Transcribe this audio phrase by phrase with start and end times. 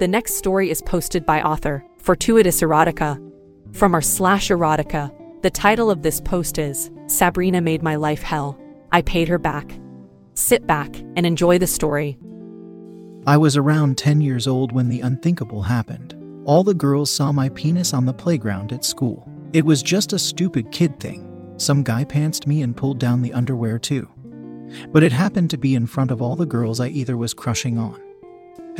[0.00, 3.20] The next story is posted by author Fortuitous Erotica.
[3.74, 8.58] From r slash erotica, the title of this post is Sabrina Made My Life Hell.
[8.92, 9.78] I paid her back.
[10.32, 12.18] Sit back and enjoy the story.
[13.26, 16.14] I was around 10 years old when the unthinkable happened.
[16.46, 19.30] All the girls saw my penis on the playground at school.
[19.52, 21.54] It was just a stupid kid thing.
[21.58, 24.08] Some guy pantsed me and pulled down the underwear too.
[24.92, 27.76] But it happened to be in front of all the girls I either was crushing
[27.76, 28.00] on,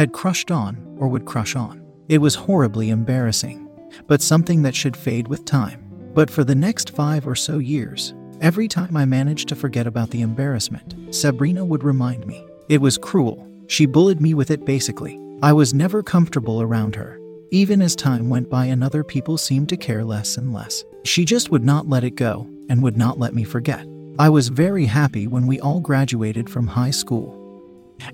[0.00, 1.84] had crushed on, or would crush on.
[2.08, 3.68] It was horribly embarrassing,
[4.06, 5.84] but something that should fade with time.
[6.14, 10.08] But for the next five or so years, every time I managed to forget about
[10.08, 12.42] the embarrassment, Sabrina would remind me.
[12.70, 13.46] It was cruel.
[13.66, 15.20] She bullied me with it basically.
[15.42, 17.20] I was never comfortable around her.
[17.50, 21.26] Even as time went by and other people seemed to care less and less, she
[21.26, 23.86] just would not let it go and would not let me forget.
[24.18, 27.39] I was very happy when we all graduated from high school,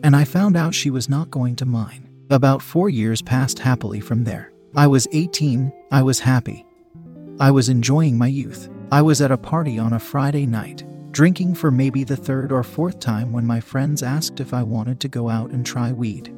[0.02, 2.08] and I found out she was not going to mine.
[2.30, 4.52] About four years passed happily from there.
[4.74, 6.66] I was 18, I was happy.
[7.38, 8.68] I was enjoying my youth.
[8.90, 12.62] I was at a party on a Friday night, drinking for maybe the third or
[12.62, 16.34] fourth time when my friends asked if I wanted to go out and try weed.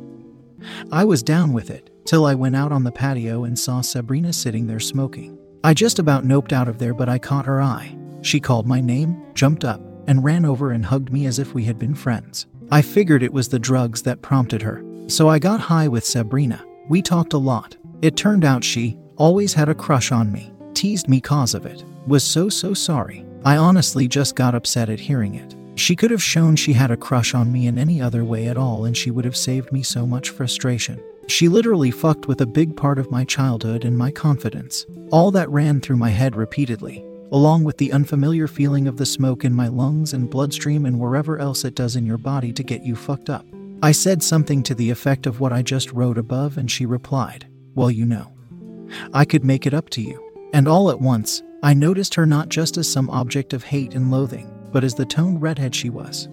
[0.92, 4.32] I was down with it, till I went out on the patio and saw Sabrina
[4.32, 5.38] sitting there smoking.
[5.62, 7.96] I just about noped out of there, but I caught her eye.
[8.22, 11.64] She called my name, jumped up, and ran over and hugged me as if we
[11.64, 12.46] had been friends.
[12.70, 14.84] I figured it was the drugs that prompted her.
[15.06, 16.62] So I got high with Sabrina.
[16.88, 17.76] We talked a lot.
[18.02, 21.82] It turned out she always had a crush on me, teased me cause of it,
[22.06, 23.24] was so so sorry.
[23.44, 25.54] I honestly just got upset at hearing it.
[25.76, 28.58] She could have shown she had a crush on me in any other way at
[28.58, 31.00] all and she would have saved me so much frustration.
[31.26, 34.84] She literally fucked with a big part of my childhood and my confidence.
[35.10, 39.44] All that ran through my head repeatedly, along with the unfamiliar feeling of the smoke
[39.44, 42.82] in my lungs and bloodstream and wherever else it does in your body to get
[42.82, 43.46] you fucked up.
[43.82, 47.46] I said something to the effect of what I just wrote above, and she replied,
[47.74, 48.32] Well, you know,
[49.12, 50.24] I could make it up to you.
[50.52, 54.10] And all at once, I noticed her not just as some object of hate and
[54.10, 56.28] loathing, but as the toned redhead she was,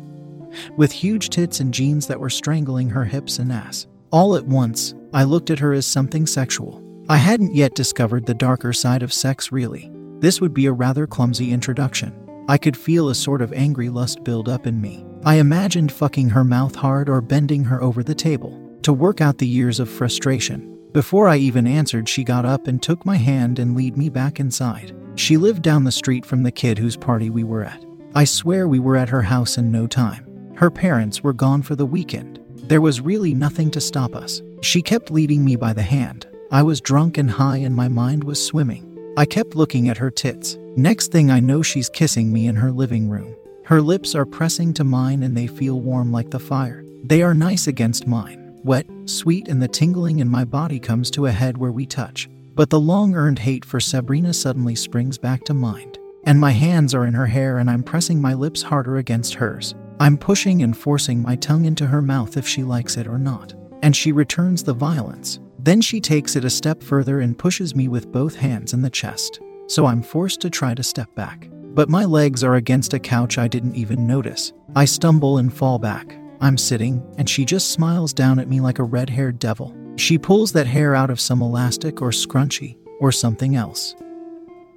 [0.77, 3.87] with huge tits and jeans that were strangling her hips and ass.
[4.11, 6.81] All at once, I looked at her as something sexual.
[7.09, 9.91] I hadn't yet discovered the darker side of sex, really.
[10.25, 12.11] This would be a rather clumsy introduction.
[12.49, 15.05] I could feel a sort of angry lust build up in me.
[15.23, 19.37] I imagined fucking her mouth hard or bending her over the table to work out
[19.37, 20.79] the years of frustration.
[20.93, 24.39] Before I even answered, she got up and took my hand and lead me back
[24.39, 24.95] inside.
[25.13, 27.85] She lived down the street from the kid whose party we were at.
[28.15, 30.25] I swear we were at her house in no time.
[30.55, 32.39] Her parents were gone for the weekend.
[32.63, 34.41] There was really nothing to stop us.
[34.63, 36.25] She kept leading me by the hand.
[36.49, 38.94] I was drunk and high and my mind was swimming.
[39.17, 40.57] I kept looking at her tits.
[40.75, 43.33] Next thing I know, she's kissing me in her living room.
[43.63, 46.83] Her lips are pressing to mine and they feel warm like the fire.
[47.01, 51.27] They are nice against mine, wet, sweet, and the tingling in my body comes to
[51.27, 52.29] a head where we touch.
[52.55, 55.97] But the long earned hate for Sabrina suddenly springs back to mind.
[56.25, 59.75] And my hands are in her hair and I'm pressing my lips harder against hers.
[59.97, 63.53] I'm pushing and forcing my tongue into her mouth if she likes it or not.
[63.81, 65.39] And she returns the violence.
[65.65, 68.89] Then she takes it a step further and pushes me with both hands in the
[68.91, 69.39] chest.
[69.65, 71.49] So I'm forced to try to step back.
[71.73, 74.53] But my legs are against a couch I didn't even notice.
[74.75, 76.15] I stumble and fall back.
[76.39, 79.75] I'm sitting, and she just smiles down at me like a red haired devil.
[79.95, 83.95] She pulls that hair out of some elastic or scrunchie or something else.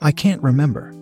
[0.01, 0.95] I can't remember.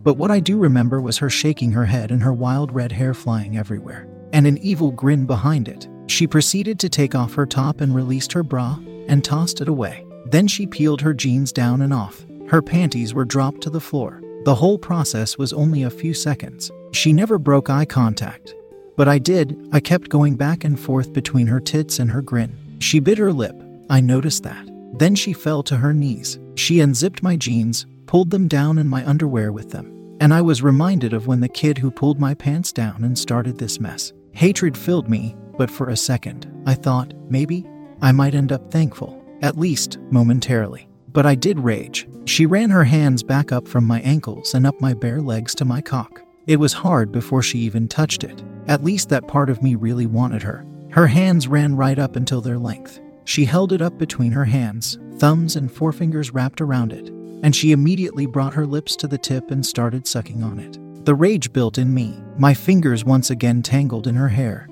[0.00, 3.14] But what I do remember was her shaking her head and her wild red hair
[3.14, 5.86] flying everywhere, and an evil grin behind it.
[6.12, 8.78] She proceeded to take off her top and released her bra
[9.08, 10.04] and tossed it away.
[10.26, 12.26] Then she peeled her jeans down and off.
[12.48, 14.20] Her panties were dropped to the floor.
[14.44, 16.70] The whole process was only a few seconds.
[16.92, 18.54] She never broke eye contact.
[18.94, 22.58] But I did, I kept going back and forth between her tits and her grin.
[22.80, 23.56] She bit her lip.
[23.88, 24.68] I noticed that.
[24.98, 26.38] Then she fell to her knees.
[26.56, 30.18] She unzipped my jeans, pulled them down and my underwear with them.
[30.20, 33.56] And I was reminded of when the kid who pulled my pants down and started
[33.56, 34.12] this mess.
[34.32, 37.66] Hatred filled me, but for a second, I thought, maybe,
[38.00, 40.88] I might end up thankful, at least momentarily.
[41.12, 42.08] But I did rage.
[42.24, 45.64] She ran her hands back up from my ankles and up my bare legs to
[45.64, 46.22] my cock.
[46.46, 48.42] It was hard before she even touched it.
[48.66, 50.64] At least that part of me really wanted her.
[50.90, 53.00] Her hands ran right up until their length.
[53.24, 57.08] She held it up between her hands, thumbs and forefingers wrapped around it,
[57.42, 60.78] and she immediately brought her lips to the tip and started sucking on it.
[61.04, 62.22] The rage built in me.
[62.38, 64.68] My fingers once again tangled in her hair,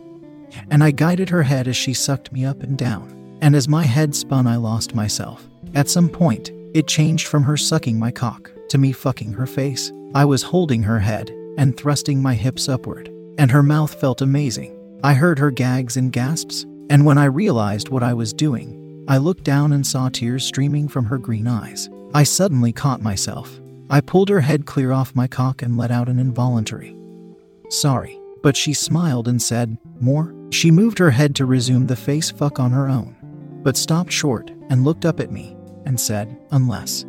[0.71, 3.39] and I guided her head as she sucked me up and down.
[3.41, 5.47] And as my head spun, I lost myself.
[5.75, 9.93] At some point, it changed from her sucking my cock to me fucking her face.
[10.15, 13.09] I was holding her head and thrusting my hips upward,
[13.39, 14.77] and her mouth felt amazing.
[15.03, 19.19] I heard her gags and gasps, and when I realized what I was doing, I
[19.19, 21.89] looked down and saw tears streaming from her green eyes.
[22.15, 23.61] I suddenly caught myself.
[23.89, 26.97] I pulled her head clear off my cock and let out an involuntary.
[27.71, 28.20] Sorry.
[28.43, 30.35] But she smiled and said, More?
[30.51, 33.15] She moved her head to resume the face fuck on her own,
[33.63, 35.57] but stopped short and looked up at me
[35.87, 37.05] and said, Unless.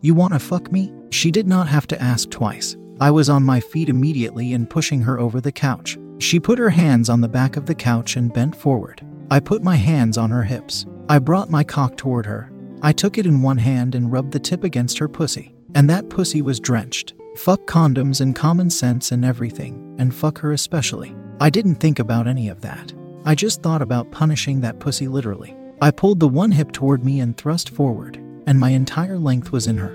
[0.00, 0.92] You want to fuck me?
[1.10, 2.76] She did not have to ask twice.
[3.00, 5.98] I was on my feet immediately and pushing her over the couch.
[6.18, 9.00] She put her hands on the back of the couch and bent forward.
[9.30, 10.84] I put my hands on her hips.
[11.08, 12.52] I brought my cock toward her.
[12.82, 15.54] I took it in one hand and rubbed the tip against her pussy.
[15.74, 17.14] And that pussy was drenched.
[17.36, 21.14] Fuck condoms and common sense and everything, and fuck her especially.
[21.40, 22.92] I didn't think about any of that.
[23.24, 25.54] I just thought about punishing that pussy literally.
[25.80, 28.16] I pulled the one hip toward me and thrust forward,
[28.46, 29.92] and my entire length was in her.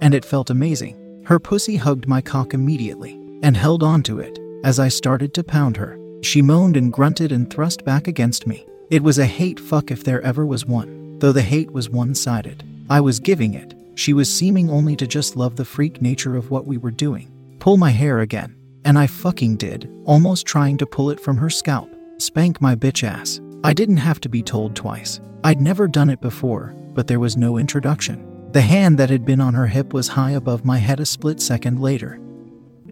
[0.00, 1.22] And it felt amazing.
[1.26, 3.12] Her pussy hugged my cock immediately
[3.42, 5.98] and held onto it as I started to pound her.
[6.22, 8.66] She moaned and grunted and thrust back against me.
[8.90, 12.14] It was a hate fuck if there ever was one, though the hate was one
[12.14, 12.64] sided.
[12.90, 13.74] I was giving it.
[13.94, 17.30] She was seeming only to just love the freak nature of what we were doing.
[17.58, 18.56] Pull my hair again.
[18.84, 21.94] And I fucking did, almost trying to pull it from her scalp.
[22.18, 23.40] Spank my bitch ass.
[23.62, 25.20] I didn't have to be told twice.
[25.44, 28.26] I'd never done it before, but there was no introduction.
[28.52, 31.40] The hand that had been on her hip was high above my head a split
[31.40, 32.20] second later.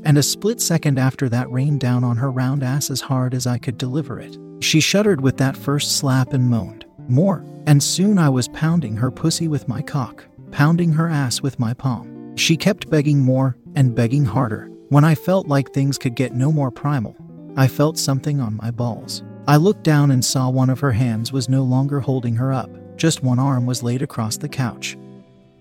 [0.05, 3.47] And a split second after that rained down on her round ass as hard as
[3.47, 4.39] I could deliver it.
[4.61, 6.87] She shuddered with that first slap and moaned.
[7.09, 7.45] More.
[7.67, 11.75] And soon I was pounding her pussy with my cock, pounding her ass with my
[11.75, 12.37] palm.
[12.37, 14.71] She kept begging more and begging harder.
[14.91, 17.15] When I felt like things could get no more primal,
[17.59, 19.23] I felt something on my balls.
[19.47, 22.71] I looked down and saw one of her hands was no longer holding her up,
[22.97, 24.97] just one arm was laid across the couch.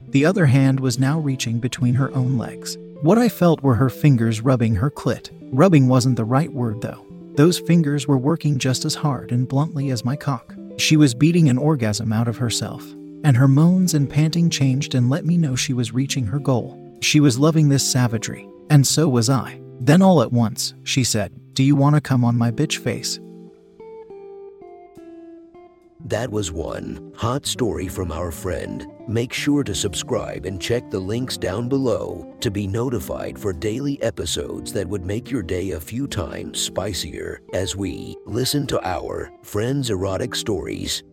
[0.10, 2.78] The other hand was now reaching between her own legs.
[3.02, 5.30] What I felt were her fingers rubbing her clit.
[5.52, 7.06] Rubbing wasn't the right word, though.
[7.36, 10.56] Those fingers were working just as hard and bluntly as my cock.
[10.78, 12.82] She was beating an orgasm out of herself,
[13.26, 16.98] and her moans and panting changed and let me know she was reaching her goal.
[17.02, 19.62] She was loving this savagery, and so was I.
[19.80, 23.20] Then all at once, she said, Do you want to come on my bitch face?
[26.06, 28.88] That was one hot story from our friend.
[29.10, 34.02] Make sure to subscribe and check the links down below to be notified for daily
[34.02, 39.32] episodes that would make your day a few times spicier as we listen to our
[39.44, 41.04] friends' erotic stories.